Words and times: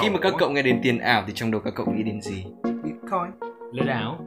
Khi 0.00 0.10
mà 0.10 0.18
các 0.18 0.34
cậu 0.38 0.50
nghe 0.50 0.62
đến 0.62 0.80
tiền 0.82 0.98
ảo 0.98 1.24
thì 1.26 1.32
trong 1.36 1.50
đầu 1.50 1.60
các 1.60 1.74
cậu 1.76 1.86
nghĩ 1.86 2.02
đến 2.02 2.20
gì? 2.20 2.44
Bitcoin. 2.64 3.50
lừa 3.72 3.84
đảo 3.84 4.18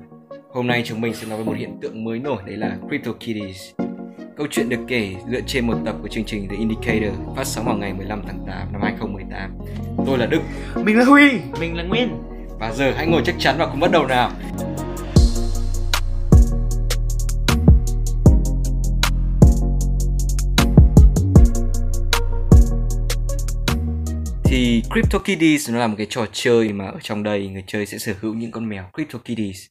Hôm 0.53 0.67
nay 0.67 0.81
chúng 0.85 1.01
mình 1.01 1.13
sẽ 1.13 1.27
nói 1.27 1.37
về 1.37 1.43
một 1.43 1.55
hiện 1.57 1.77
tượng 1.81 2.03
mới 2.03 2.19
nổi 2.19 2.41
đấy 2.45 2.57
là 2.57 2.77
CryptoKitties. 2.89 3.71
Câu 4.37 4.47
chuyện 4.49 4.69
được 4.69 4.79
kể 4.87 5.15
dựa 5.29 5.41
trên 5.41 5.67
một 5.67 5.77
tập 5.85 5.95
của 6.01 6.07
chương 6.07 6.23
trình 6.23 6.47
The 6.49 6.55
Indicator 6.55 7.13
phát 7.35 7.43
sóng 7.43 7.65
vào 7.65 7.75
ngày 7.75 7.93
15 7.93 8.21
tháng 8.27 8.39
8 8.47 8.73
năm 8.73 8.81
2018. 8.81 9.57
Tôi 10.05 10.17
là 10.17 10.25
Đức 10.25 10.41
Mình 10.75 10.97
là 10.97 11.05
Huy. 11.05 11.31
mình 11.59 11.77
là 11.77 11.83
nguyên 11.83 12.17
và 12.59 12.71
giờ 12.71 12.93
hãy 12.95 13.07
ngồi 13.07 13.21
chắc 13.25 13.35
chắn 13.39 13.55
và 13.57 13.65
cùng 13.65 13.79
bắt 13.79 13.91
đầu 13.91 14.07
nào. 14.07 14.31
CryptoKitties 24.93 25.69
nó 25.69 25.79
là 25.79 25.87
một 25.87 25.95
cái 25.97 26.07
trò 26.09 26.25
chơi 26.31 26.73
mà 26.73 26.85
ở 26.87 26.99
trong 27.01 27.23
đây 27.23 27.47
người 27.47 27.63
chơi 27.67 27.85
sẽ 27.85 27.97
sở 27.97 28.13
hữu 28.19 28.33
những 28.33 28.51
con 28.51 28.69
mèo 28.69 28.89
CryptoKitties. 28.93 29.65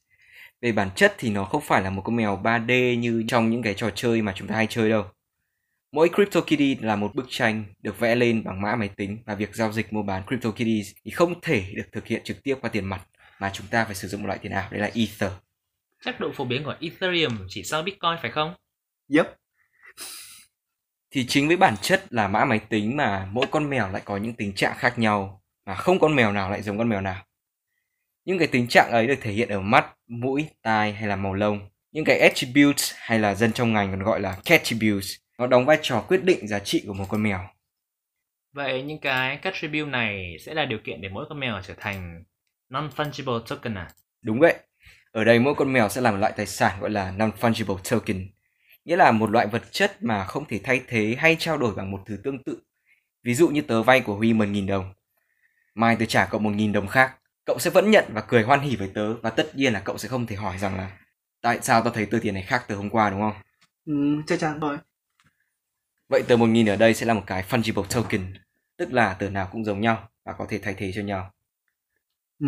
Về 0.61 0.71
bản 0.71 0.89
chất 0.95 1.15
thì 1.17 1.29
nó 1.29 1.43
không 1.43 1.61
phải 1.61 1.81
là 1.81 1.89
một 1.89 2.01
con 2.05 2.15
mèo 2.15 2.41
3D 2.43 2.99
như 2.99 3.23
trong 3.27 3.49
những 3.49 3.63
cái 3.63 3.73
trò 3.73 3.89
chơi 3.95 4.21
mà 4.21 4.33
chúng 4.35 4.47
ta 4.47 4.55
hay 4.55 4.67
chơi 4.69 4.89
đâu. 4.89 5.05
Mỗi 5.91 6.09
CryptoKitty 6.09 6.75
là 6.75 6.95
một 6.95 7.15
bức 7.15 7.25
tranh 7.29 7.63
được 7.81 7.99
vẽ 7.99 8.15
lên 8.15 8.43
bằng 8.43 8.61
mã 8.61 8.75
máy 8.75 8.89
tính 8.95 9.17
và 9.25 9.35
việc 9.35 9.55
giao 9.55 9.71
dịch 9.71 9.93
mua 9.93 10.03
bán 10.03 10.23
CryptoKitties 10.27 10.91
thì 11.05 11.11
không 11.11 11.41
thể 11.41 11.65
được 11.75 11.85
thực 11.91 12.05
hiện 12.05 12.21
trực 12.23 12.43
tiếp 12.43 12.55
qua 12.61 12.69
tiền 12.69 12.85
mặt 12.85 13.01
mà 13.39 13.51
chúng 13.53 13.67
ta 13.67 13.85
phải 13.85 13.95
sử 13.95 14.07
dụng 14.07 14.21
một 14.21 14.27
loại 14.27 14.39
tiền 14.41 14.51
ảo 14.51 14.67
đấy 14.71 14.81
là 14.81 14.89
Ether. 14.95 15.31
chắc 16.05 16.19
độ 16.19 16.31
phổ 16.31 16.45
biến 16.45 16.63
của 16.63 16.75
ethereum 16.79 17.45
chỉ 17.47 17.63
sau 17.63 17.83
bitcoin 17.83 18.15
phải 18.21 18.31
không 18.31 18.53
Yep. 19.13 19.40
Thì 21.11 21.25
chính 21.27 21.47
với 21.47 21.57
bản 21.57 21.75
chất 21.81 22.03
là 22.09 22.27
mã 22.27 22.45
máy 22.45 22.59
tính 22.69 22.97
mà 22.97 23.27
mỗi 23.31 23.45
con 23.51 23.69
mèo 23.69 23.89
lại 23.89 24.01
có 24.05 24.17
những 24.17 24.33
tình 24.33 24.53
trạng 24.53 24.77
khác 24.77 24.99
nhau 24.99 25.41
mà 25.65 25.75
không 25.75 25.99
con 25.99 26.15
mèo 26.15 26.31
nào 26.31 26.51
lại 26.51 26.61
giống 26.61 26.77
con 26.77 26.89
mèo 26.89 27.01
nào. 27.01 27.25
Những 28.25 28.39
cái 28.39 28.47
tình 28.47 28.67
trạng 28.67 28.91
ấy 28.91 29.07
được 29.07 29.15
thể 29.21 29.31
hiện 29.31 29.49
ở 29.49 29.59
mắt, 29.59 29.85
mũi, 30.07 30.45
tai 30.61 30.93
hay 30.93 31.07
là 31.07 31.15
màu 31.15 31.33
lông. 31.33 31.69
Những 31.91 32.05
cái 32.05 32.19
attributes 32.19 32.93
hay 32.97 33.19
là 33.19 33.35
dân 33.35 33.53
trong 33.53 33.73
ngành 33.73 33.91
còn 33.91 34.03
gọi 34.03 34.19
là 34.19 34.37
cattributes 34.45 35.09
nó 35.37 35.47
đóng 35.47 35.65
vai 35.65 35.77
trò 35.81 36.01
quyết 36.07 36.23
định 36.23 36.47
giá 36.47 36.59
trị 36.59 36.83
của 36.87 36.93
một 36.93 37.05
con 37.09 37.23
mèo. 37.23 37.39
vậy 38.53 38.83
những 38.83 38.99
cái 38.99 39.37
attribute 39.37 39.89
này 39.91 40.37
sẽ 40.45 40.53
là 40.53 40.65
điều 40.65 40.79
kiện 40.83 41.01
để 41.01 41.09
mỗi 41.09 41.25
con 41.29 41.39
mèo 41.39 41.61
trở 41.67 41.73
thành 41.77 42.23
non 42.69 42.89
fungible 42.95 43.39
token 43.49 43.75
à 43.77 43.87
Đúng 44.21 44.39
vậy. 44.39 44.55
Ở 45.11 45.23
đây 45.23 45.39
mỗi 45.39 45.55
con 45.55 45.73
mèo 45.73 45.89
sẽ 45.89 46.01
là 46.01 46.11
một 46.11 46.17
loại 46.17 46.33
tài 46.37 46.45
sản 46.45 46.79
gọi 46.79 46.89
là 46.89 47.13
non-fungible 47.17 47.77
token. 47.91 48.27
Nghĩa 48.85 48.95
là 48.95 49.11
một 49.11 49.31
loại 49.31 49.47
vật 49.47 49.63
chất 49.71 50.03
mà 50.03 50.23
không 50.23 50.45
thể 50.45 50.59
thay 50.63 50.81
thế 50.87 51.15
hay 51.19 51.35
trao 51.39 51.57
đổi 51.57 51.75
bằng 51.75 51.91
một 51.91 51.99
thứ 52.05 52.17
tương 52.23 52.43
tự. 52.43 52.61
Ví 53.23 53.33
dụ 53.33 53.49
như 53.49 53.61
tờ 53.61 53.83
vay 53.83 54.01
của 54.01 54.15
Huy 54.15 54.33
10.000 54.33 54.67
đồng. 54.67 54.93
Mai 55.75 55.95
tớ 55.95 56.05
trả 56.05 56.25
cậu 56.25 56.41
1.000 56.41 56.73
đồng 56.73 56.87
khác. 56.87 57.17
Cậu 57.45 57.59
sẽ 57.59 57.69
vẫn 57.69 57.91
nhận 57.91 58.05
và 58.13 58.21
cười 58.21 58.43
hoan 58.43 58.59
hỉ 58.59 58.75
với 58.75 58.91
tớ. 58.93 59.13
Và 59.13 59.29
tất 59.29 59.55
nhiên 59.55 59.73
là 59.73 59.79
cậu 59.79 59.97
sẽ 59.97 60.09
không 60.09 60.25
thể 60.25 60.35
hỏi 60.35 60.57
rằng 60.57 60.77
là 60.77 60.91
Tại 61.41 61.59
sao 61.61 61.81
tao 61.81 61.93
thấy 61.93 62.05
tờ 62.05 62.19
tiền 62.21 62.33
này 62.33 62.43
khác 62.43 62.65
từ 62.67 62.75
hôm 62.75 62.89
qua 62.89 63.09
đúng 63.09 63.21
không? 63.21 63.33
Ừ, 63.85 63.93
chắc 64.27 64.39
chắn 64.39 64.59
rồi. 64.59 64.77
Vậy 66.09 66.23
tờ 66.27 66.35
1.000 66.35 66.69
ở 66.69 66.75
đây 66.75 66.93
sẽ 66.93 67.05
là 67.05 67.13
một 67.13 67.23
cái 67.27 67.43
fungible 67.49 67.83
token. 67.83 68.33
Tức 68.77 68.93
là 68.93 69.13
tờ 69.13 69.29
nào 69.29 69.49
cũng 69.51 69.65
giống 69.65 69.81
nhau 69.81 70.09
và 70.25 70.33
có 70.33 70.45
thể 70.49 70.59
thay 70.63 70.73
thế 70.73 70.91
cho 70.95 71.01
nhau. 71.01 71.31
Ừ, 72.39 72.47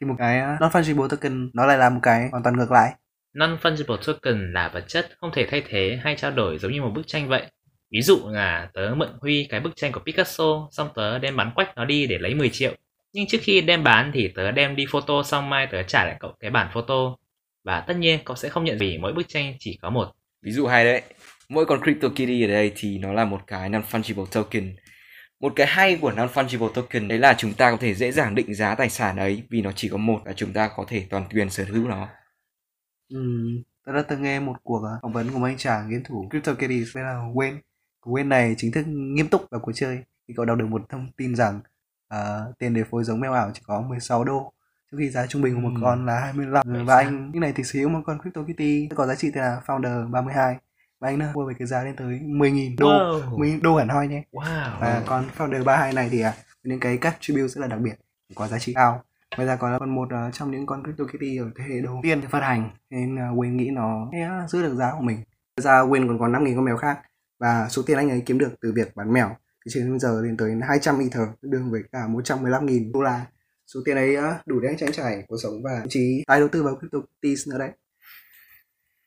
thì 0.00 0.06
một 0.06 0.14
cái 0.18 0.40
uh, 0.40 0.60
non-fungible 0.60 1.08
token 1.08 1.50
nó 1.54 1.66
lại 1.66 1.78
là 1.78 1.90
một 1.90 2.00
cái 2.02 2.28
hoàn 2.30 2.42
toàn 2.42 2.56
ngược 2.56 2.70
lại 2.70 2.94
non 3.34 3.58
fungible 3.62 3.96
token 4.06 4.52
là 4.52 4.68
vật 4.74 4.84
chất 4.88 5.10
không 5.20 5.30
thể 5.34 5.46
thay 5.46 5.62
thế 5.68 5.98
hay 6.04 6.16
trao 6.16 6.30
đổi 6.30 6.58
giống 6.58 6.72
như 6.72 6.82
một 6.82 6.90
bức 6.94 7.06
tranh 7.06 7.28
vậy 7.28 7.42
ví 7.90 8.02
dụ 8.02 8.18
là 8.28 8.70
tớ 8.74 8.94
mượn 8.96 9.08
huy 9.20 9.46
cái 9.50 9.60
bức 9.60 9.76
tranh 9.76 9.92
của 9.92 10.00
picasso, 10.00 10.68
xong 10.70 10.88
tớ 10.94 11.18
đem 11.18 11.36
bán 11.36 11.50
quách 11.54 11.76
nó 11.76 11.84
đi 11.84 12.06
để 12.06 12.18
lấy 12.18 12.34
10 12.34 12.48
triệu 12.48 12.72
nhưng 13.12 13.26
trước 13.26 13.38
khi 13.42 13.60
đem 13.60 13.84
bán 13.84 14.10
thì 14.14 14.28
tớ 14.28 14.50
đem 14.50 14.76
đi 14.76 14.86
photo, 14.90 15.22
xong 15.22 15.50
mai 15.50 15.66
tớ 15.66 15.82
trả 15.82 16.04
lại 16.04 16.16
cậu 16.20 16.32
cái 16.40 16.50
bản 16.50 16.68
photo 16.72 17.16
và 17.64 17.80
tất 17.80 17.96
nhiên 17.96 18.20
cậu 18.24 18.36
sẽ 18.36 18.48
không 18.48 18.64
nhận 18.64 18.78
vì 18.78 18.98
mỗi 18.98 19.12
bức 19.12 19.28
tranh 19.28 19.54
chỉ 19.58 19.78
có 19.82 19.90
một 19.90 20.08
Ví 20.42 20.52
dụ 20.52 20.66
hay 20.66 20.84
đấy. 20.84 21.02
Mỗi 21.48 21.66
con 21.66 21.80
CryptoKitty 21.82 22.42
ở 22.42 22.48
đây 22.48 22.72
thì 22.76 22.98
nó 22.98 23.12
là 23.12 23.24
một 23.24 23.40
cái 23.46 23.70
non-fungible 23.70 24.26
token. 24.26 24.76
Một 25.40 25.52
cái 25.56 25.66
hay 25.66 25.98
của 26.00 26.12
non-fungible 26.12 26.68
token 26.68 27.08
đấy 27.08 27.18
là 27.18 27.34
chúng 27.38 27.54
ta 27.54 27.70
có 27.70 27.76
thể 27.76 27.94
dễ 27.94 28.12
dàng 28.12 28.34
định 28.34 28.54
giá 28.54 28.74
tài 28.74 28.90
sản 28.90 29.16
ấy 29.16 29.42
vì 29.50 29.62
nó 29.62 29.72
chỉ 29.72 29.88
có 29.88 29.96
một 29.96 30.20
và 30.24 30.32
chúng 30.32 30.52
ta 30.52 30.70
có 30.76 30.84
thể 30.88 31.06
toàn 31.10 31.24
quyền 31.34 31.50
sở 31.50 31.64
hữu 31.64 31.88
nó. 31.88 32.08
Ừ, 33.08 33.18
tôi 33.86 33.94
đã 33.94 34.02
từng 34.02 34.22
nghe 34.22 34.40
một 34.40 34.56
cuộc 34.62 34.76
uh, 34.78 35.02
phỏng 35.02 35.12
vấn 35.12 35.32
của 35.32 35.38
một 35.38 35.44
anh 35.46 35.56
chàng 35.56 35.90
game 35.90 36.02
thủ 36.08 36.28
CryptoKitties 36.30 36.88
tên 36.94 37.04
là 37.04 37.14
Wayne. 37.34 37.58
Wayne 38.04 38.28
này 38.28 38.54
chính 38.58 38.72
thức 38.72 38.84
nghiêm 38.86 39.28
túc 39.28 39.42
vào 39.50 39.60
cuộc 39.60 39.72
chơi. 39.74 39.98
Thì 40.28 40.34
cậu 40.36 40.44
đọc 40.44 40.58
được 40.58 40.66
một 40.66 40.82
thông 40.88 41.06
tin 41.16 41.36
rằng 41.36 41.60
uh, 42.14 42.58
tiền 42.58 42.74
để 42.74 42.84
phối 42.90 43.04
giống 43.04 43.20
mèo 43.20 43.32
ảo 43.32 43.50
chỉ 43.54 43.62
có 43.66 43.80
16 43.80 44.24
đô 44.24 44.52
trong 44.92 44.98
khi 45.00 45.10
giá 45.10 45.26
trung 45.26 45.42
bình 45.42 45.54
của 45.54 45.60
một 45.60 45.72
Ừ. 45.74 45.80
con 45.82 46.06
là 46.06 46.20
25 46.20 46.62
Vậy 46.72 46.84
và 46.84 46.96
anh 46.96 47.30
lúc 47.32 47.40
này 47.42 47.52
thì 47.56 47.64
sở 47.64 47.78
hữu 47.78 47.88
một 47.88 48.00
con 48.06 48.18
CryptoKitty 48.22 48.88
có 48.96 49.06
giá 49.06 49.14
trị 49.14 49.30
tên 49.34 49.42
là 49.44 49.60
Founder 49.66 50.10
32 50.10 50.56
và 51.00 51.08
anh 51.08 51.18
đã 51.18 51.32
mua 51.34 51.44
với 51.44 51.54
cái 51.58 51.66
giá 51.68 51.84
lên 51.84 51.96
tới 51.96 52.06
10.000 52.24 52.76
đô. 52.78 52.88
Wow. 52.88 53.38
10 53.38 53.60
đô 53.62 53.76
hẳn 53.76 53.88
hoi 53.88 54.08
nhé. 54.08 54.22
Wow. 54.32 54.80
Và 54.80 55.02
con 55.06 55.24
Founder 55.38 55.64
32 55.64 55.92
này 55.92 56.08
thì 56.12 56.20
à, 56.20 56.34
những 56.62 56.80
cái 56.80 56.98
attribute 57.00 57.48
rất 57.48 57.60
là 57.60 57.66
đặc 57.66 57.80
biệt 57.80 57.94
có 58.34 58.48
giá 58.48 58.58
trị 58.58 58.72
cao 58.74 59.02
ngoài 59.36 59.46
ra 59.46 59.56
còn 59.56 59.72
là 59.72 59.86
một 59.86 60.08
ờ, 60.10 60.30
trong 60.32 60.50
những 60.50 60.66
con 60.66 60.82
CryptoKitty 60.84 61.36
ở 61.36 61.50
thế 61.58 61.64
hệ 61.64 61.80
đầu 61.80 62.00
tiên 62.02 62.20
phát 62.30 62.42
hành. 62.42 62.70
Nên 62.90 63.14
uh, 63.14 63.38
Wayne 63.38 63.54
nghĩ 63.54 63.70
nó 63.70 64.08
sẽ 64.12 64.30
giữ 64.48 64.62
được 64.62 64.74
giá 64.74 64.92
của 64.92 65.04
mình. 65.04 65.16
Ngoài 65.16 65.62
ra 65.62 65.72
Wayne 65.72 66.08
còn 66.08 66.18
có 66.18 66.28
5.000 66.28 66.56
con 66.56 66.64
mèo 66.64 66.76
khác 66.76 66.98
và 67.40 67.68
số 67.70 67.82
tiền 67.86 67.96
anh 67.96 68.10
ấy 68.10 68.22
kiếm 68.26 68.38
được 68.38 68.50
từ 68.60 68.72
việc 68.76 68.96
bán 68.96 69.12
mèo. 69.12 69.28
Thì 69.64 69.70
trên 69.74 69.90
bây 69.90 69.98
giờ 69.98 70.20
lên 70.22 70.36
tới 70.36 70.50
200 70.68 70.98
Ether 70.98 71.28
đương 71.42 71.70
với 71.70 71.82
cả 71.92 71.98
115.000 72.08 72.92
đô 72.92 73.02
la. 73.02 73.26
Số 73.66 73.80
tiền 73.84 73.96
ấy 73.96 74.14
ờ, 74.14 74.34
đủ 74.46 74.60
để 74.60 74.68
anh 74.68 74.76
trang 74.76 74.92
trải 74.92 75.24
cuộc 75.28 75.36
sống 75.42 75.62
và 75.64 75.70
thậm 75.80 75.88
chí 75.88 76.24
tái 76.26 76.40
đầu 76.40 76.48
tư 76.48 76.62
vào 76.62 76.76
CryptoKitties 76.76 77.48
nữa 77.48 77.58
đấy. 77.58 77.70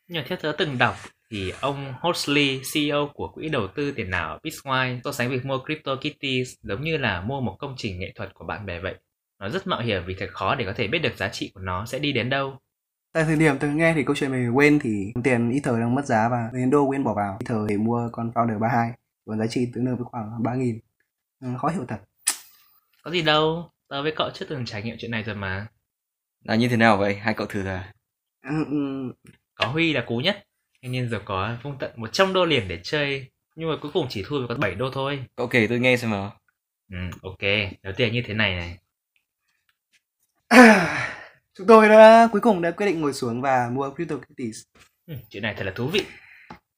Nhờ 0.08 0.22
thiết 0.28 0.36
theo 0.42 0.52
tớ 0.52 0.58
từng 0.58 0.78
đọc 0.78 0.96
thì 1.32 1.54
ông 1.62 1.94
Horsley, 2.00 2.62
CEO 2.74 3.10
của 3.14 3.28
quỹ 3.28 3.50
đầu 3.50 3.68
tư 3.76 3.92
tiền 3.92 4.12
ảo 4.12 4.40
Bitwise 4.44 5.00
so 5.04 5.12
sánh 5.12 5.30
việc 5.30 5.46
mua 5.46 5.58
CryptoKitties 5.58 6.54
giống 6.64 6.82
như 6.82 6.98
là 6.98 7.22
mua 7.22 7.42
một 7.42 7.56
công 7.60 7.76
trình 7.78 8.00
nghệ 8.00 8.12
thuật 8.16 8.34
của 8.34 8.46
bạn 8.46 8.66
bè 8.66 8.80
vậy. 8.80 8.96
Nó 9.42 9.50
rất 9.50 9.68
mạo 9.68 9.82
hiểm 9.82 10.04
vì 10.06 10.16
thật 10.20 10.30
khó 10.32 10.56
để 10.56 10.66
có 10.66 10.74
thể 10.76 10.88
biết 10.88 11.00
được 11.00 11.18
giá 11.18 11.30
trị 11.30 11.52
của 11.54 11.62
nó 11.62 11.86
sẽ 11.86 12.00
đi 12.00 12.12
đến 12.12 12.30
đâu. 12.30 12.58
Tại 13.14 13.24
thời 13.24 13.36
điểm 13.36 13.56
tôi 13.60 13.70
nghe 13.70 13.94
thì 13.94 14.04
câu 14.04 14.16
chuyện 14.16 14.32
về 14.32 14.38
Wayne 14.38 14.80
thì 14.84 15.14
tiền 15.24 15.52
Ether 15.52 15.80
đang 15.80 15.96
mất 15.96 16.06
giá 16.06 16.30
và 16.30 16.50
đến 16.54 16.70
đô 16.70 16.90
Wayne 16.90 17.04
bỏ 17.04 17.14
vào 17.14 17.38
Ether 17.40 17.70
để 17.70 17.78
mua 17.78 18.10
con 18.12 18.32
Founder 18.32 18.60
32 18.60 18.92
với 19.26 19.38
giá 19.38 19.48
trị 19.48 19.68
tương 19.74 19.86
đương 19.86 19.96
với 19.96 20.06
khoảng 20.06 20.44
3.000 20.44 20.80
ừ, 21.42 21.48
khó 21.62 21.70
hiểu 21.70 21.86
thật 21.88 21.98
Có 23.04 23.12
gì 23.12 23.22
đâu, 23.22 23.72
tớ 23.88 24.04
với 24.04 24.14
cậu 24.16 24.30
chưa 24.34 24.46
từng 24.46 24.66
trải 24.66 24.84
nghiệm 24.84 24.96
chuyện 25.00 25.12
này 25.12 25.24
rồi 25.24 25.36
mà. 25.36 25.68
Là 26.44 26.56
như 26.56 26.68
thế 26.68 26.78
nào 26.78 26.98
vậy? 26.98 27.16
Hai 27.16 27.34
cậu 27.34 27.48
thử 27.48 27.64
ra. 27.64 27.94
Ừ, 28.44 28.66
ừ, 28.70 29.14
Có 29.56 29.68
Huy 29.68 29.94
là 29.94 30.04
cú 30.08 30.18
nhất, 30.18 30.46
thế 30.84 30.90
nên 30.90 31.10
giờ 31.10 31.20
có 31.26 31.58
vung 31.64 31.78
tận 31.80 31.92
100 31.96 32.34
đô 32.34 32.46
liền 32.46 32.68
để 32.68 32.80
chơi. 32.84 33.32
Nhưng 33.56 33.70
mà 33.70 33.76
cuối 33.82 33.92
cùng 33.94 34.08
chỉ 34.10 34.24
thua 34.28 34.40
với 34.40 34.48
có 34.48 34.56
7 34.56 34.76
đô 34.76 34.90
thôi. 34.94 35.26
Cậu 35.36 35.48
kể 35.48 35.68
tôi 35.68 35.80
nghe 35.80 35.98
xem 35.98 36.12
nào. 36.12 36.34
Ừ, 36.92 36.98
ok, 37.22 37.72
đầu 37.84 37.94
tiên 37.98 38.14
như 38.14 38.24
thế 38.26 38.34
này 38.34 38.56
này. 38.56 38.78
Chúng 41.58 41.68
tôi 41.68 41.90
đã 41.90 42.28
cuối 42.32 42.42
cùng 42.42 42.62
đã 42.62 42.72
quyết 42.72 42.86
định 42.86 43.02
ngồi 43.02 43.14
xuống 43.14 43.42
và 43.42 43.70
mua 43.72 43.90
CryptoKitties 43.90 44.62
Ừ, 45.08 45.14
chuyện 45.30 45.44
này 45.44 45.54
thật 45.58 45.64
là 45.66 45.72
thú 45.76 45.88
vị. 45.88 46.06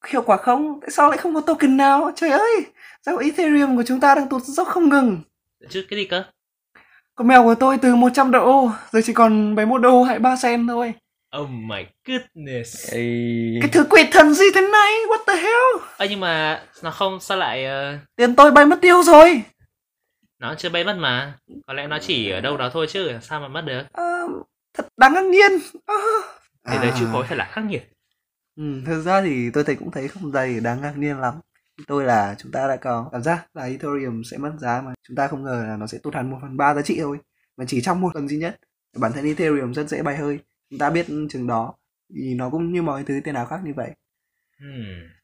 hiệu 0.07 0.21
quả 0.21 0.37
không? 0.37 0.79
Tại 0.81 0.89
sao 0.91 1.09
lại 1.09 1.17
không 1.17 1.35
có 1.35 1.41
token 1.41 1.77
nào? 1.77 2.11
Trời 2.15 2.29
ơi! 2.29 2.65
Sao 3.05 3.17
Ethereum 3.17 3.75
của 3.75 3.83
chúng 3.83 3.99
ta 3.99 4.15
đang 4.15 4.29
tụt 4.29 4.41
dốc 4.43 4.67
không 4.67 4.89
ngừng? 4.89 5.21
Chứ 5.69 5.85
cái 5.89 5.99
gì 5.99 6.05
cơ? 6.05 6.23
con 7.15 7.27
mèo 7.27 7.43
của 7.43 7.55
tôi 7.55 7.77
từ 7.77 7.95
100 7.95 8.31
đô 8.31 8.71
giờ 8.91 9.01
chỉ 9.05 9.13
còn 9.13 9.55
71 9.55 9.81
đô 9.81 10.03
hay 10.03 10.19
3 10.19 10.35
sen 10.35 10.67
thôi. 10.67 10.93
Oh 11.41 11.49
my 11.49 11.85
goodness. 12.07 12.91
Ê... 12.91 13.01
cái 13.61 13.69
thứ 13.71 13.83
quỷ 13.89 14.03
thần 14.11 14.33
gì 14.33 14.45
thế 14.55 14.61
này? 14.61 14.91
What 15.09 15.17
the 15.27 15.35
hell? 15.41 15.85
Ơ 15.97 16.05
nhưng 16.09 16.19
mà 16.19 16.63
nó 16.83 16.91
không 16.91 17.19
sao 17.19 17.37
lại 17.37 17.65
ờ, 17.65 17.97
tiền 18.15 18.35
tôi 18.35 18.51
bay 18.51 18.65
mất 18.65 18.81
tiêu 18.81 19.03
rồi 19.03 19.41
nó 20.43 20.55
chưa 20.55 20.69
bay 20.69 20.83
mất 20.83 20.95
mà. 20.97 21.37
Có 21.67 21.73
lẽ 21.73 21.87
nó 21.87 21.99
chỉ 22.01 22.29
ở 22.29 22.41
đâu 22.41 22.57
đó 22.57 22.69
thôi 22.73 22.87
chứ 22.89 23.11
sao 23.21 23.39
mà 23.39 23.47
mất 23.47 23.61
được? 23.61 23.83
Ờ, 23.91 24.03
thật 24.73 24.87
đáng 24.97 25.13
ngạc 25.13 25.23
nhiên. 25.23 25.51
À. 25.85 25.95
thế 26.65 26.77
giới 26.81 26.91
chịu 26.99 27.07
khối 27.11 27.25
thật 27.27 27.35
là 27.35 27.49
khắc 27.51 27.65
nghiệt. 27.65 27.89
Ừ, 28.55 28.63
thực 28.85 29.01
ra 29.01 29.21
thì 29.21 29.49
tôi 29.53 29.63
thấy 29.63 29.75
cũng 29.75 29.91
thấy 29.91 30.07
không 30.07 30.31
dày 30.31 30.59
đáng 30.59 30.81
ngạc 30.81 30.93
nhiên 30.97 31.19
lắm. 31.19 31.35
Tôi 31.87 32.05
là 32.05 32.35
chúng 32.39 32.51
ta 32.51 32.67
đã 32.67 32.75
có 32.75 33.09
cảm 33.11 33.23
giác 33.23 33.47
là 33.53 33.63
Ethereum 33.63 34.21
sẽ 34.23 34.37
mất 34.37 34.51
giá 34.59 34.81
mà. 34.81 34.93
Chúng 35.07 35.15
ta 35.15 35.27
không 35.27 35.43
ngờ 35.43 35.65
là 35.67 35.77
nó 35.77 35.87
sẽ 35.87 35.97
tụt 35.97 36.13
hẳn 36.13 36.31
một 36.31 36.37
phần 36.41 36.57
ba 36.57 36.73
giá 36.73 36.81
trị 36.81 36.97
thôi 36.99 37.17
mà 37.57 37.65
chỉ 37.67 37.81
trong 37.81 38.01
một 38.01 38.09
tuần 38.13 38.27
duy 38.27 38.37
nhất. 38.37 38.59
Bản 38.97 39.11
thân 39.13 39.25
Ethereum 39.25 39.73
rất 39.73 39.89
dễ 39.89 40.01
bay 40.01 40.17
hơi. 40.17 40.39
Chúng 40.69 40.79
ta 40.79 40.89
biết 40.89 41.05
chừng 41.29 41.47
đó. 41.47 41.73
Thì 42.15 42.33
nó 42.33 42.49
cũng 42.49 42.73
như 42.73 42.81
mọi 42.81 43.03
thứ 43.03 43.19
tiền 43.23 43.35
ảo 43.35 43.45
khác 43.45 43.59
như 43.63 43.73
vậy. 43.75 43.91
Hmm 44.59 45.22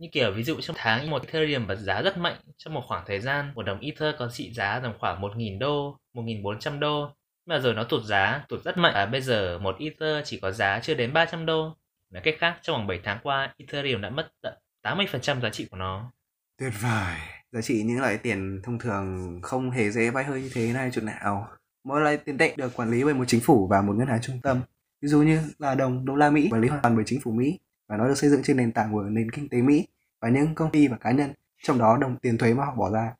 như 0.00 0.08
kiểu 0.12 0.32
ví 0.32 0.42
dụ 0.42 0.60
trong 0.60 0.76
tháng 0.78 1.10
một 1.10 1.22
Ethereum 1.26 1.66
bật 1.66 1.76
giá 1.76 2.02
rất 2.02 2.18
mạnh, 2.18 2.36
trong 2.56 2.74
một 2.74 2.82
khoảng 2.88 3.04
thời 3.06 3.20
gian 3.20 3.52
một 3.54 3.62
đồng 3.62 3.80
Ether 3.80 4.14
có 4.18 4.30
trị 4.32 4.52
giá 4.52 4.80
tầm 4.82 4.92
khoảng 4.98 5.22
1.000 5.22 5.58
đô 5.58 5.98
1.400 6.14 6.78
đô. 6.78 7.10
Mà 7.46 7.58
rồi 7.58 7.74
nó 7.74 7.84
tụt 7.84 8.02
giá, 8.04 8.44
tụt 8.48 8.64
rất 8.64 8.78
mạnh. 8.78 8.92
Và 8.94 9.06
bây 9.06 9.20
giờ 9.20 9.58
một 9.58 9.76
Ether 9.78 10.24
chỉ 10.24 10.40
có 10.40 10.50
giá 10.50 10.80
chưa 10.82 10.94
đến 10.94 11.12
300 11.12 11.46
đô. 11.46 11.76
Nói 12.10 12.22
cách 12.24 12.34
khác, 12.38 12.58
trong 12.62 12.76
vòng 12.76 12.86
7 12.86 13.00
tháng 13.04 13.18
qua, 13.22 13.54
Ethereum 13.58 14.00
đã 14.00 14.10
mất 14.10 14.32
tận 14.42 14.54
80% 14.82 15.40
giá 15.40 15.50
trị 15.50 15.66
của 15.70 15.76
nó. 15.76 16.12
Tuyệt 16.58 16.72
vời. 16.80 17.16
Giá 17.52 17.60
trị 17.60 17.82
những 17.82 18.00
loại 18.00 18.18
tiền 18.18 18.60
thông 18.64 18.78
thường 18.78 19.38
không 19.42 19.70
hề 19.70 19.90
dễ 19.90 20.10
vay 20.10 20.24
hơi 20.24 20.42
như 20.42 20.50
thế 20.54 20.72
này 20.72 20.90
chút 20.92 21.04
nào. 21.04 21.48
Mỗi 21.84 22.00
loại 22.00 22.16
tiền 22.16 22.38
tệ 22.38 22.54
được 22.56 22.76
quản 22.76 22.90
lý 22.90 23.04
bởi 23.04 23.14
một 23.14 23.24
chính 23.28 23.40
phủ 23.40 23.66
và 23.66 23.82
một 23.82 23.92
ngân 23.96 24.08
hàng 24.08 24.20
trung 24.22 24.40
tâm. 24.42 24.60
Ví 25.02 25.08
dụ 25.08 25.22
như 25.22 25.40
là 25.58 25.74
đồng 25.74 26.04
đô 26.04 26.14
la 26.14 26.30
mỹ, 26.30 26.48
quản 26.50 26.60
lý 26.60 26.68
hoàn 26.68 26.82
toàn 26.82 26.96
bởi 26.96 27.04
chính 27.08 27.20
phủ 27.20 27.32
mỹ 27.32 27.58
và 27.90 27.96
nó 27.96 28.08
được 28.08 28.14
xây 28.14 28.30
dựng 28.30 28.42
trên 28.42 28.56
nền 28.56 28.72
tảng 28.72 28.92
của 28.92 29.02
nền 29.02 29.30
kinh 29.30 29.48
tế 29.48 29.62
mỹ 29.62 29.86
và 30.20 30.28
những 30.28 30.54
công 30.54 30.70
ty 30.70 30.88
và 30.88 30.96
cá 30.96 31.10
nhân 31.10 31.32
trong 31.62 31.78
đó 31.78 31.98
đồng 32.00 32.16
tiền 32.16 32.38
thuế 32.38 32.54
mà 32.54 32.64
họ 32.64 32.74
bỏ 32.74 32.90
ra 32.90 33.12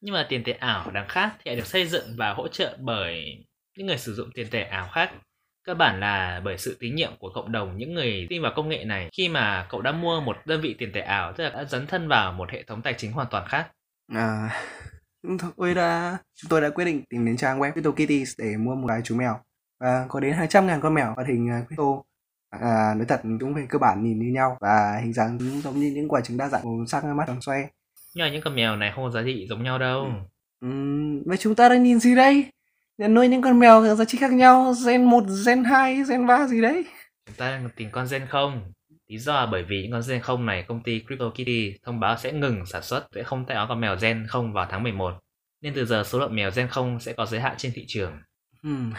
Nhưng 0.00 0.14
mà 0.14 0.26
tiền 0.28 0.44
tệ 0.44 0.52
ảo 0.52 0.90
đáng 0.90 1.08
khác 1.08 1.34
thì 1.38 1.42
lại 1.50 1.56
được 1.56 1.66
xây 1.66 1.86
dựng 1.86 2.04
và 2.16 2.32
hỗ 2.32 2.48
trợ 2.48 2.76
bởi 2.80 3.44
những 3.76 3.86
người 3.86 3.98
sử 3.98 4.14
dụng 4.14 4.30
tiền 4.34 4.46
tệ 4.50 4.62
ảo 4.62 4.88
khác. 4.92 5.10
Cơ 5.64 5.74
bản 5.74 6.00
là 6.00 6.40
bởi 6.44 6.58
sự 6.58 6.76
tín 6.80 6.94
nhiệm 6.94 7.12
của 7.18 7.30
cộng 7.34 7.52
đồng 7.52 7.76
những 7.76 7.94
người 7.94 8.26
tin 8.30 8.42
vào 8.42 8.52
công 8.56 8.68
nghệ 8.68 8.84
này 8.84 9.08
khi 9.12 9.28
mà 9.28 9.66
cậu 9.70 9.80
đã 9.80 9.92
mua 9.92 10.20
một 10.20 10.36
đơn 10.46 10.60
vị 10.60 10.74
tiền 10.78 10.92
tệ 10.92 11.00
ảo 11.00 11.32
tức 11.32 11.44
là 11.44 11.50
đã 11.50 11.64
dấn 11.64 11.86
thân 11.86 12.08
vào 12.08 12.32
một 12.32 12.50
hệ 12.50 12.62
thống 12.62 12.82
tài 12.82 12.94
chính 12.94 13.12
hoàn 13.12 13.26
toàn 13.30 13.48
khác. 13.48 13.68
à, 14.14 14.50
tôi 15.56 15.74
đã 15.74 16.18
chúng 16.34 16.48
tôi 16.48 16.60
đã 16.60 16.70
quyết 16.70 16.84
định 16.84 17.02
tìm 17.10 17.26
đến 17.26 17.36
trang 17.36 17.60
web 17.60 17.72
CryptoKitties 17.72 18.34
để 18.38 18.56
mua 18.56 18.74
một 18.74 18.86
cái 18.88 19.00
chú 19.04 19.16
mèo 19.16 19.40
và 19.80 20.06
có 20.08 20.20
đến 20.20 20.32
200 20.32 20.66
ngàn 20.66 20.80
con 20.80 20.94
mèo 20.94 21.14
hoạt 21.14 21.28
hình 21.28 21.50
à, 21.50 21.62
crypto 21.68 21.84
à, 22.60 22.94
nói 22.94 23.06
thật 23.08 23.20
chúng 23.40 23.54
về 23.54 23.66
cơ 23.68 23.78
bản 23.78 24.04
nhìn 24.04 24.18
như 24.18 24.32
nhau 24.32 24.56
và 24.60 25.00
hình 25.02 25.12
dáng 25.12 25.38
chúng 25.38 25.60
giống 25.60 25.80
như 25.80 25.92
những 25.94 26.08
quả 26.08 26.20
trứng 26.20 26.36
đa 26.36 26.48
dạng 26.48 26.62
màu 26.64 26.86
sắc 26.86 27.04
mắt 27.04 27.24
tròn 27.26 27.40
xoay 27.40 27.60
Nhưng 28.14 28.26
mà 28.26 28.32
những 28.32 28.42
con 28.44 28.54
mèo 28.54 28.76
này 28.76 28.92
không 28.94 29.04
có 29.04 29.10
giá 29.10 29.22
trị 29.26 29.46
giống 29.48 29.62
nhau 29.62 29.78
đâu. 29.78 30.06
Ừm, 30.60 31.22
vậy 31.26 31.36
chúng 31.36 31.54
ta 31.54 31.68
đang 31.68 31.82
nhìn 31.82 32.00
gì 32.00 32.14
đây? 32.14 32.46
Nuôi 33.08 33.28
những 33.28 33.42
con 33.42 33.58
mèo 33.58 33.82
có 33.82 33.94
giá 33.94 34.04
trị 34.04 34.18
khác 34.18 34.32
nhau, 34.32 34.74
gen 34.86 35.04
1, 35.04 35.24
gen 35.46 35.64
2, 35.64 36.02
gen 36.08 36.26
3 36.26 36.46
gì 36.46 36.60
đấy? 36.60 36.84
Chúng 37.26 37.36
ta 37.36 37.50
đang 37.50 37.68
tìm 37.76 37.88
con 37.92 38.06
gen 38.10 38.26
không. 38.26 38.72
Lý 39.08 39.18
do 39.18 39.32
là 39.34 39.46
bởi 39.46 39.62
vì 39.62 39.82
những 39.82 39.92
con 39.92 40.02
gen 40.08 40.20
không 40.20 40.46
này 40.46 40.64
công 40.68 40.82
ty 40.82 41.02
CryptoKitty 41.06 41.78
thông 41.82 42.00
báo 42.00 42.16
sẽ 42.18 42.32
ngừng 42.32 42.66
sản 42.66 42.82
xuất 42.82 43.06
sẽ 43.14 43.22
không 43.22 43.44
tạo 43.44 43.66
con 43.68 43.80
mèo 43.80 43.96
gen 44.00 44.26
không 44.28 44.52
vào 44.52 44.66
tháng 44.70 44.82
11. 44.82 45.14
Nên 45.60 45.72
từ 45.74 45.84
giờ 45.86 46.04
số 46.04 46.18
lượng 46.18 46.34
mèo 46.34 46.50
gen 46.54 46.68
không 46.68 47.00
sẽ 47.00 47.12
có 47.12 47.26
giới 47.26 47.40
hạn 47.40 47.54
trên 47.58 47.72
thị 47.74 47.84
trường. 47.88 48.12
Ừm, 48.62 48.92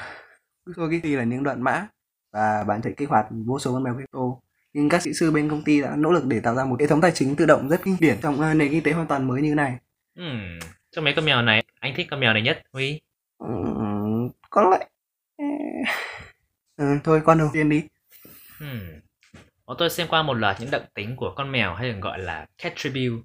CryptoKitty 0.66 1.16
là 1.16 1.24
những 1.24 1.44
đoạn 1.44 1.62
mã 1.62 1.88
và 2.36 2.64
bạn 2.68 2.82
thể 2.82 2.94
kích 2.98 3.10
hoạt 3.10 3.26
vô 3.46 3.60
số 3.60 3.74
con 3.74 3.84
mèo 3.84 3.94
crypto. 3.96 4.20
Nhưng 4.74 4.90
các 4.90 5.02
kỹ 5.04 5.14
sư 5.14 5.32
bên 5.32 5.50
công 5.50 5.64
ty 5.64 5.82
đã 5.82 5.96
nỗ 5.96 6.12
lực 6.12 6.26
để 6.26 6.40
tạo 6.40 6.56
ra 6.56 6.66
một 6.66 6.80
hệ 6.80 6.88
thống 6.88 7.02
tài 7.02 7.12
chính 7.12 7.36
tự 7.36 7.46
động 7.46 7.70
rất 7.70 7.82
kinh 7.84 7.98
điển 8.00 8.18
trong 8.22 8.42
ờ, 8.42 8.54
nền 8.54 8.72
kinh 8.72 8.84
tế 8.84 8.92
hoàn 8.92 9.08
toàn 9.08 9.28
mới 9.28 9.42
như 9.42 9.56
này. 9.56 9.78
Hmm, 10.16 10.60
trong 10.92 11.04
mấy 11.04 11.14
con 11.16 11.26
mèo 11.26 11.42
này, 11.42 11.64
anh 11.80 11.94
thích 11.96 12.08
con 12.10 12.20
mèo 12.20 12.34
này 12.34 12.42
nhất, 12.42 12.64
Huy. 12.74 13.02
Ừm, 13.38 14.30
có 14.50 14.70
lẽ... 14.72 14.88
Ừ, 16.78 16.86
thôi 17.04 17.22
con 17.26 17.38
đầu 17.38 17.50
tiên 17.54 17.70
đi. 17.70 17.84
Hmm. 18.58 19.02
Bọn 19.66 19.78
tôi 19.80 19.90
xem 19.90 20.08
qua 20.08 20.24
một 20.24 20.34
loạt 20.34 20.58
những 20.60 20.72
đặc 20.72 20.84
tính 20.94 21.16
của 21.16 21.34
con 21.36 21.52
mèo 21.52 21.74
hay 21.74 21.92
được 21.92 22.00
gọi 22.02 22.20
là 22.20 22.46
attribute. 22.64 23.24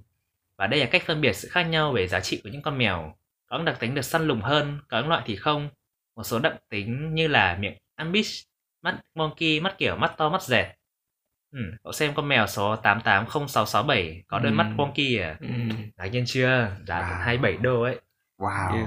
Và 0.56 0.66
đây 0.66 0.80
là 0.80 0.86
cách 0.86 1.02
phân 1.06 1.20
biệt 1.20 1.32
sự 1.32 1.48
khác 1.48 1.62
nhau 1.62 1.92
về 1.92 2.08
giá 2.08 2.20
trị 2.20 2.40
của 2.44 2.50
những 2.52 2.62
con 2.62 2.78
mèo. 2.78 3.14
Có 3.46 3.56
những 3.56 3.64
đặc 3.64 3.76
tính 3.80 3.94
được 3.94 4.02
săn 4.04 4.26
lùng 4.26 4.40
hơn, 4.40 4.78
có 4.88 5.00
những 5.00 5.08
loại 5.08 5.22
thì 5.26 5.36
không. 5.36 5.68
Một 6.16 6.22
số 6.22 6.38
đặc 6.38 6.54
tính 6.68 7.14
như 7.14 7.28
là 7.28 7.56
miệng 7.60 7.74
ambish, 7.94 8.49
mắt 8.82 9.00
monkey, 9.14 9.60
mắt 9.60 9.74
kiểu 9.78 9.96
mắt 9.96 10.14
to 10.16 10.28
mắt 10.28 10.42
dẹt. 10.42 10.66
Ừ, 11.52 11.60
cậu 11.84 11.92
xem 11.92 12.12
con 12.14 12.28
mèo 12.28 12.46
số 12.46 12.76
880667 12.76 14.22
có 14.28 14.38
đôi 14.38 14.52
Ừ. 14.52 14.56
mắt 14.56 14.66
wonky 14.76 15.22
à? 15.22 15.36
Ừ. 15.40 15.48
Ngạc 15.96 16.06
nhiên 16.06 16.24
chưa? 16.26 16.76
Giá 16.86 17.00
Wow. 17.00 17.02
wow. 17.02 17.18
27 17.24 17.56
đô 17.56 17.82
ấy. 17.82 18.00
Wow. 18.38 18.70
Ừ. 18.72 18.86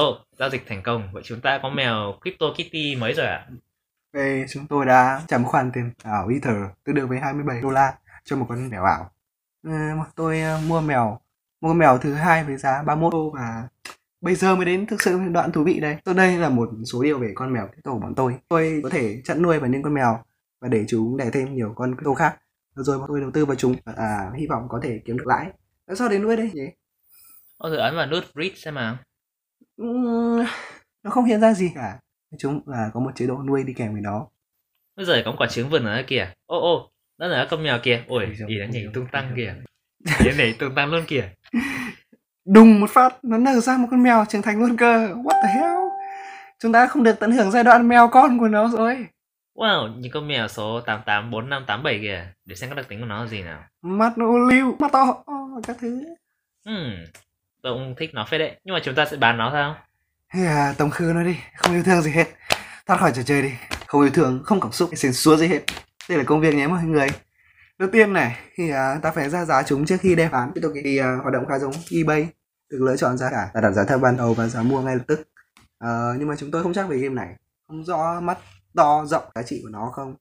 Oh, 0.00 0.16
giao 0.38 0.50
dịch 0.50 0.62
thành 0.66 0.82
công. 0.82 1.08
Vậy 1.12 1.22
chúng 1.26 1.40
ta 1.40 1.58
có 1.62 1.70
mèo 1.70 2.18
Crypto 2.22 2.46
Kitty 2.54 2.96
mới 2.96 3.12
rồi 3.12 3.26
ạ? 3.26 3.46
Về 4.12 4.46
chúng 4.50 4.66
tôi 4.66 4.86
đã 4.86 5.20
một 5.30 5.44
khoản 5.48 5.70
tiền 5.74 5.92
ảo 6.04 6.28
Ether 6.28 6.56
tương 6.84 6.94
đương 6.94 7.08
với 7.08 7.18
27 7.20 7.60
đô 7.60 7.70
la 7.70 7.98
cho 8.24 8.36
một 8.36 8.46
con 8.48 8.70
mèo 8.70 8.84
ảo. 8.84 9.10
Ừ, 9.62 9.70
tôi 10.16 10.40
ờ, 10.40 10.60
mua 10.68 10.80
mèo 10.80 11.20
mua 11.60 11.68
con 11.68 11.78
mèo 11.78 11.98
thứ 11.98 12.14
hai 12.14 12.44
với 12.44 12.56
giá 12.56 12.82
31 12.82 13.12
đô 13.12 13.30
và 13.30 13.68
bây 14.20 14.34
giờ 14.34 14.56
mới 14.56 14.64
đến 14.64 14.86
thực 14.86 15.02
sự 15.02 15.18
đoạn 15.32 15.52
thú 15.52 15.64
vị 15.64 15.80
đây. 15.80 15.96
Tôi 16.04 16.14
đây 16.14 16.36
là 16.36 16.48
một 16.48 16.68
số 16.92 17.02
điều 17.02 17.18
về 17.18 17.32
con 17.34 17.52
mèo 17.52 17.68
tổ 17.84 17.92
của 17.92 17.98
bọn 17.98 18.14
tôi. 18.14 18.34
Tôi 18.48 18.80
có 18.82 18.90
thể 18.90 19.20
chăn 19.24 19.42
nuôi 19.42 19.58
vào 19.58 19.70
những 19.70 19.82
con 19.82 19.94
mèo 19.94 20.22
và 20.60 20.68
để 20.68 20.84
chúng 20.88 21.16
đẻ 21.16 21.30
thêm 21.32 21.54
nhiều 21.54 21.72
con 21.76 21.94
tổ 22.04 22.14
khác. 22.14 22.38
Rồi 22.74 22.98
bọn 22.98 23.08
tôi 23.08 23.20
đầu 23.20 23.30
tư 23.34 23.44
vào 23.44 23.56
chúng 23.56 23.76
à, 23.84 24.30
hy 24.38 24.46
vọng 24.46 24.62
có 24.68 24.80
thể 24.82 25.00
kiếm 25.04 25.16
được 25.16 25.26
lãi. 25.26 25.46
Tại 25.86 25.96
sao 25.96 26.08
đến 26.08 26.22
nuôi 26.22 26.36
đây 26.36 26.50
nhỉ? 26.54 26.66
Ô 27.56 27.68
thử 27.68 27.76
ấn 27.76 27.96
vào 27.96 28.06
nút 28.06 28.24
breed 28.34 28.52
xem 28.56 28.74
nào. 28.74 28.96
Ừm, 29.76 30.44
nó 31.02 31.10
không 31.10 31.24
hiện 31.24 31.40
ra 31.40 31.54
gì 31.54 31.72
cả. 31.74 31.98
Nói 32.30 32.38
chung 32.38 32.60
là 32.66 32.90
có 32.94 33.00
một 33.00 33.10
chế 33.14 33.26
độ 33.26 33.42
nuôi 33.42 33.62
đi 33.62 33.72
kèm 33.72 33.92
với 33.92 34.00
nó. 34.00 34.28
Bây 34.96 35.06
giờ 35.06 35.22
có 35.24 35.30
một 35.30 35.36
quả 35.40 35.46
trứng 35.46 35.70
vườn 35.70 35.84
ở 35.84 36.02
kìa. 36.06 36.32
Ô 36.46 36.60
ô, 36.60 36.90
đó 37.18 37.26
là 37.26 37.46
con 37.50 37.62
mèo 37.62 37.78
kìa. 37.82 38.04
Ôi, 38.08 38.26
ý 38.48 38.58
nó 38.58 38.66
nhảy 38.70 38.86
tung 38.94 39.06
tăng 39.12 39.32
kìa. 39.36 39.54
Nó 40.04 40.30
nhảy 40.38 40.56
tung 40.58 40.74
tăng 40.74 40.90
luôn 40.90 41.04
kìa. 41.06 41.32
đùng 42.46 42.80
một 42.80 42.90
phát 42.90 43.24
nó 43.24 43.38
nở 43.38 43.60
ra 43.60 43.76
một 43.76 43.88
con 43.90 44.02
mèo 44.02 44.24
trưởng 44.28 44.42
thành 44.42 44.60
luôn 44.60 44.76
cơ 44.76 45.08
what 45.24 45.42
the 45.42 45.48
hell 45.54 45.76
chúng 46.58 46.72
ta 46.72 46.86
không 46.86 47.02
được 47.02 47.20
tận 47.20 47.32
hưởng 47.32 47.50
giai 47.50 47.64
đoạn 47.64 47.88
mèo 47.88 48.08
con 48.08 48.38
của 48.38 48.48
nó 48.48 48.68
rồi 48.68 49.06
Wow, 49.56 49.98
những 49.98 50.12
con 50.12 50.28
mèo 50.28 50.48
số 50.48 50.80
884587 50.86 52.00
kìa. 52.00 52.26
Để 52.44 52.56
xem 52.56 52.70
các 52.70 52.76
đặc 52.76 52.86
tính 52.88 53.00
của 53.00 53.06
nó 53.06 53.20
là 53.20 53.26
gì 53.26 53.42
nào. 53.42 53.60
mắt 53.82 54.18
nó 54.18 54.26
lưu 54.38 54.76
mắt 54.78 54.92
to 54.92 55.02
oh, 55.02 55.66
các 55.66 55.76
thứ 55.80 56.04
Hmm, 56.66 57.04
tôi 57.62 57.72
cũng 57.74 57.94
thích 57.98 58.10
nó 58.14 58.26
phết 58.30 58.40
đấy. 58.40 58.60
Nhưng 58.64 58.74
mà 58.74 58.80
chúng 58.84 58.94
ta 58.94 59.04
sẽ 59.06 59.16
bán 59.16 59.36
nó 59.36 59.50
sao? 59.52 59.76
à, 60.28 60.74
tống 60.78 60.90
khứ 60.90 61.12
nó 61.14 61.22
đi 61.22 61.36
không 61.56 61.74
yêu 61.74 61.82
thương 61.82 62.02
gì 62.02 62.10
hết 62.10 62.28
thoát 62.86 62.96
khỏi 62.96 63.12
trò 63.14 63.22
chơi 63.22 63.42
đi 63.42 63.50
không 63.86 64.02
yêu 64.02 64.10
thương 64.10 64.42
không 64.44 64.60
cảm 64.60 64.72
xúc 64.72 64.90
xến 64.96 65.12
xúa 65.12 65.36
gì 65.36 65.46
hết 65.46 65.60
đây 66.08 66.18
là 66.18 66.24
công 66.24 66.40
việc 66.40 66.54
nhé 66.54 66.66
mọi 66.66 66.82
người 66.84 67.08
đầu 67.78 67.88
tiên 67.92 68.12
này 68.12 68.36
thì 68.54 68.70
à, 68.70 68.98
ta 69.02 69.10
phải 69.10 69.30
ra 69.30 69.44
giá 69.44 69.62
chúng 69.62 69.86
trước 69.86 69.96
khi 70.00 70.14
đem 70.14 70.30
bán 70.32 70.52
tiếp 70.54 70.60
tục 70.62 70.72
thì 70.84 70.98
à, 70.98 71.16
hoạt 71.22 71.32
động 71.32 71.46
khá 71.48 71.58
giống 71.58 71.72
ebay 71.90 72.28
được 72.70 72.78
lựa 72.80 72.96
chọn 72.96 73.18
giá 73.18 73.30
cả 73.30 73.50
ta 73.54 73.60
đặt 73.60 73.70
giá 73.70 73.84
thấp 73.84 74.00
ban 74.00 74.16
đầu 74.16 74.34
và 74.34 74.48
giá 74.48 74.62
mua 74.62 74.82
ngay 74.82 74.96
lập 74.96 75.04
tức 75.06 75.28
Ờ, 75.78 76.14
nhưng 76.18 76.28
mà 76.28 76.34
chúng 76.38 76.50
tôi 76.50 76.62
không 76.62 76.72
chắc 76.72 76.88
về 76.88 76.98
game 76.98 77.14
này 77.14 77.34
không 77.68 77.84
rõ 77.84 78.20
mắt 78.20 78.38
to 78.76 79.04
rộng 79.06 79.24
giá 79.34 79.42
trị 79.42 79.60
của 79.62 79.68
nó 79.68 79.90
không 79.92 80.14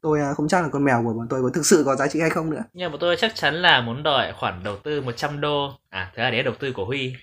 tôi 0.00 0.20
à, 0.20 0.32
không 0.34 0.48
chắc 0.48 0.62
là 0.62 0.68
con 0.72 0.84
mèo 0.84 1.02
của 1.04 1.12
bọn 1.12 1.26
tôi 1.30 1.42
có 1.42 1.50
thực 1.54 1.66
sự 1.66 1.82
có 1.86 1.96
giá 1.96 2.08
trị 2.08 2.20
hay 2.20 2.30
không 2.30 2.50
nữa 2.50 2.62
Nhưng 2.72 2.92
mà 2.92 2.98
tôi 3.00 3.16
chắc 3.16 3.34
chắn 3.34 3.54
là 3.54 3.80
muốn 3.80 4.02
đòi 4.02 4.32
khoản 4.32 4.62
đầu 4.64 4.76
tư 4.76 5.00
100 5.00 5.40
đô. 5.40 5.70
À, 5.90 6.12
thế 6.14 6.22
là 6.22 6.30
đấy 6.30 6.38
là 6.38 6.42
đầu 6.42 6.54
tư 6.58 6.72
của 6.72 6.84
Huy. 6.84 7.14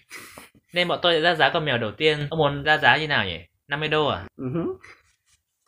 Nên 0.73 0.87
bọn 0.87 0.99
tôi 1.01 1.13
sẽ 1.13 1.21
ra 1.21 1.35
giá 1.35 1.49
con 1.53 1.65
mèo 1.65 1.77
đầu 1.77 1.91
tiên. 1.91 2.27
Ông 2.29 2.39
muốn 2.39 2.63
ra 2.63 2.77
giá 2.77 2.97
như 2.97 3.07
nào 3.07 3.25
nhỉ? 3.25 3.39
50 3.67 3.89
đô 3.89 4.07
à? 4.07 4.25
Hứ. 4.37 4.73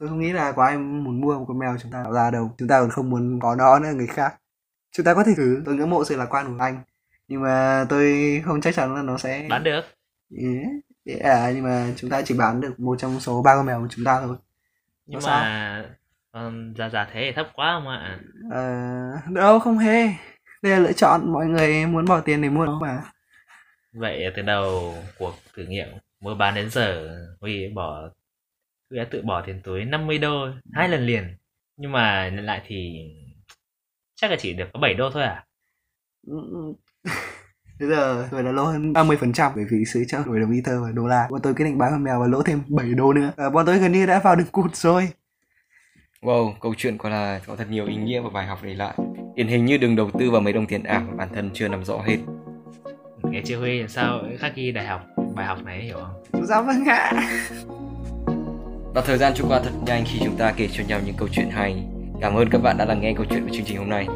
Tôi 0.03 0.09
không 0.09 0.19
nghĩ 0.19 0.31
là 0.31 0.51
có 0.51 0.63
ai 0.63 0.77
muốn 0.77 1.21
mua 1.21 1.39
một 1.39 1.45
con 1.47 1.59
mèo 1.59 1.77
chúng 1.81 1.91
ta 1.91 2.03
tạo 2.03 2.13
ra 2.13 2.31
đâu. 2.31 2.55
Chúng 2.57 2.67
ta 2.67 2.79
còn 2.81 2.89
không 2.89 3.09
muốn 3.09 3.39
có 3.39 3.55
nó 3.55 3.79
nữa 3.79 3.89
người 3.93 4.07
khác. 4.07 4.35
Chúng 4.91 5.05
ta 5.05 5.13
có 5.13 5.23
thể 5.23 5.31
thử. 5.37 5.63
Tôi 5.65 5.75
ngưỡng 5.75 5.89
mộ 5.89 6.03
sự 6.03 6.15
lạc 6.15 6.25
quan 6.29 6.45
của 6.47 6.63
anh. 6.63 6.81
Nhưng 7.27 7.41
mà 7.41 7.85
tôi 7.89 8.41
không 8.45 8.61
chắc 8.61 8.75
chắn 8.75 8.95
là 8.95 9.01
nó 9.01 9.17
sẽ 9.17 9.47
Bán 9.49 9.63
được. 9.63 9.81
yeah. 10.41 10.67
Yeah, 11.05 11.55
nhưng 11.55 11.63
mà 11.63 11.93
chúng 11.95 12.09
ta 12.09 12.21
chỉ 12.21 12.35
bán 12.37 12.61
được 12.61 12.79
một 12.79 12.95
trong 12.99 13.19
số 13.19 13.41
ba 13.43 13.55
con 13.55 13.65
mèo 13.65 13.81
của 13.81 13.87
chúng 13.89 14.05
ta 14.05 14.21
thôi. 14.21 14.35
Nhưng 15.05 15.19
Nó 15.19 15.27
mà 15.27 15.85
um, 16.31 16.73
giá 16.73 16.89
giá 16.89 17.07
thế 17.13 17.21
thì 17.25 17.31
thấp 17.31 17.47
quá 17.55 17.79
không 17.79 17.87
ạ? 17.87 18.19
Ờ, 18.51 19.31
đâu 19.33 19.59
không 19.59 19.77
hề. 19.77 20.07
Đây 20.61 20.73
là 20.73 20.79
lựa 20.79 20.93
chọn 20.93 21.33
mọi 21.33 21.45
người 21.45 21.85
muốn 21.85 22.05
bỏ 22.05 22.19
tiền 22.19 22.41
để 22.41 22.49
mua 22.49 22.65
nó 22.65 22.79
mà. 22.79 23.01
Vậy 23.93 24.23
từ 24.35 24.41
đầu 24.41 24.95
cuộc 25.17 25.33
thử 25.55 25.63
nghiệm 25.63 25.87
mua 26.19 26.35
bán 26.35 26.55
đến 26.55 26.69
giờ 26.69 27.17
Huy 27.41 27.69
bỏ 27.75 28.09
Huy 28.93 28.99
đã 28.99 29.05
tự 29.11 29.21
bỏ 29.21 29.41
tiền 29.45 29.61
túi 29.63 29.85
50 29.85 30.17
đô 30.17 30.47
hai 30.73 30.89
lần 30.89 31.05
liền 31.05 31.23
Nhưng 31.77 31.91
mà 31.91 32.29
nhận 32.29 32.45
lại 32.45 32.61
thì 32.67 32.99
chắc 34.15 34.31
là 34.31 34.37
chỉ 34.39 34.53
được 34.53 34.65
có 34.73 34.79
7 34.79 34.93
đô 34.93 35.09
thôi 35.09 35.23
à 35.23 35.45
Ừ, 36.27 36.33
ừ. 36.51 36.73
Bây 37.79 37.89
giờ 37.89 38.27
tôi 38.31 38.43
đã 38.43 38.51
lỗ 38.51 38.63
hơn 38.65 38.93
30% 38.93 39.51
bởi 39.55 39.65
vì 39.71 39.85
sự 39.85 40.03
trao 40.07 40.23
đổi 40.25 40.39
đồng 40.39 40.51
Ether 40.51 40.81
và 40.81 40.91
đô 40.91 41.07
la. 41.07 41.27
Bọn 41.31 41.41
tôi 41.43 41.53
quyết 41.53 41.65
định 41.65 41.77
bán 41.77 41.91
con 41.91 42.03
mèo 42.03 42.19
và 42.19 42.27
lỗ 42.27 42.43
thêm 42.43 42.61
7 42.67 42.85
đô 42.93 43.13
nữa. 43.13 43.31
Và 43.37 43.49
bọn 43.49 43.65
tôi 43.65 43.79
gần 43.79 43.91
như 43.91 44.05
đã 44.05 44.19
vào 44.19 44.35
đường 44.35 44.47
cụt 44.51 44.75
rồi. 44.75 45.09
Wow, 46.21 46.53
câu 46.61 46.73
chuyện 46.77 46.97
quả 46.97 47.09
là 47.09 47.41
có 47.47 47.55
thật 47.55 47.67
nhiều 47.69 47.87
ý 47.87 47.95
nghĩa 47.95 48.21
và 48.21 48.29
bài 48.29 48.45
học 48.45 48.59
để 48.63 48.73
lại. 48.73 48.97
Điển 49.35 49.47
hình 49.47 49.65
như 49.65 49.77
đừng 49.77 49.95
đầu 49.95 50.11
tư 50.19 50.31
vào 50.31 50.41
mấy 50.41 50.53
đồng 50.53 50.65
tiền 50.65 50.83
ảo 50.83 51.01
mà 51.01 51.15
bản 51.15 51.29
thân 51.33 51.49
chưa 51.53 51.67
nắm 51.67 51.83
rõ 51.83 52.01
hết. 52.01 52.17
Nghe 53.23 53.41
chưa 53.45 53.57
Huy 53.57 53.79
làm 53.79 53.89
sao 53.89 54.23
khác 54.39 54.51
khi 54.55 54.71
đại 54.71 54.85
học 54.85 55.01
bài 55.35 55.45
học 55.45 55.63
này 55.65 55.81
hiểu 55.81 55.97
không? 55.97 56.45
Dạ 56.45 56.61
vâng 56.61 56.85
ạ. 56.85 57.11
Và 58.93 59.01
thời 59.01 59.17
gian 59.17 59.33
trôi 59.35 59.47
qua 59.49 59.59
thật 59.63 59.71
nhanh 59.85 60.03
khi 60.05 60.19
chúng 60.25 60.35
ta 60.37 60.53
kể 60.57 60.69
cho 60.73 60.83
nhau 60.87 60.99
những 61.05 61.15
câu 61.17 61.27
chuyện 61.31 61.49
hay. 61.49 61.83
Cảm 62.21 62.35
ơn 62.35 62.49
các 62.49 62.61
bạn 62.61 62.77
đã 62.77 62.85
lắng 62.85 63.01
nghe 63.01 63.13
câu 63.17 63.25
chuyện 63.29 63.47
của 63.47 63.55
chương 63.55 63.65
trình 63.65 63.77
hôm 63.77 63.89
nay. 63.89 64.07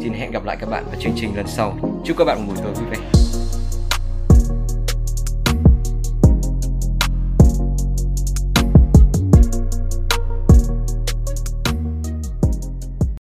Xin 0.00 0.12
hẹn 0.12 0.30
gặp 0.30 0.44
lại 0.44 0.56
các 0.60 0.70
bạn 0.70 0.84
vào 0.86 1.00
chương 1.00 1.12
trình 1.16 1.36
lần 1.36 1.46
sau. 1.46 1.78
Chúc 2.04 2.16
các 2.16 2.24
bạn 2.24 2.46
một 2.46 2.52
buổi 2.54 2.64
tối 2.64 2.74
vui 2.74 2.90
vẻ. 2.90 3.25